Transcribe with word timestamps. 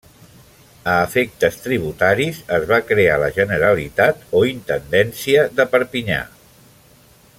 A 0.93 0.93
efectes 1.09 1.59
tributaris, 1.65 2.39
es 2.57 2.65
va 2.71 2.79
crear 2.93 3.19
la 3.25 3.29
Generalitat 3.35 4.25
o 4.41 4.43
Intendència 4.53 5.45
de 5.61 5.69
Perpinyà. 5.75 6.23